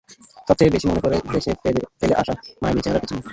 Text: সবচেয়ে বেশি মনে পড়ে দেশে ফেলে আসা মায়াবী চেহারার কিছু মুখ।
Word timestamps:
সবচেয়ে 0.47 0.73
বেশি 0.73 0.85
মনে 0.87 1.01
পড়ে 1.03 1.17
দেশে 1.33 1.51
ফেলে 1.99 2.15
আসা 2.21 2.33
মায়াবী 2.61 2.81
চেহারার 2.83 3.01
কিছু 3.03 3.13
মুখ। 3.17 3.25